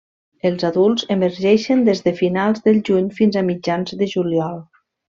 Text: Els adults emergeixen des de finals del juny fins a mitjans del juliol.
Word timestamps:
Els 0.49 0.63
adults 0.69 1.05
emergeixen 1.15 1.85
des 1.89 2.03
de 2.07 2.15
finals 2.23 2.65
del 2.69 2.83
juny 2.91 3.15
fins 3.21 3.41
a 3.43 3.47
mitjans 3.53 3.97
del 4.03 4.13
juliol. 4.19 4.61